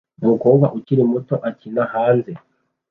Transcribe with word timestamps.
Umukobwa 0.23 0.65
ukiri 0.77 1.03
muto 1.11 1.35
akina 1.49 1.83
hanze 1.93 2.31